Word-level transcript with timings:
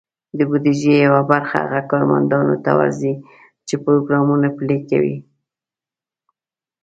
د 0.37 0.39
بودیجې 0.49 0.93
یوه 1.05 1.21
برخه 1.31 1.55
هغه 1.63 1.81
کارمندانو 1.91 2.55
ته 2.63 2.71
ورځي، 2.79 3.13
چې 3.67 3.75
پروګرامونه 3.83 4.47
پلي 4.57 4.77
کوي. 4.89 5.17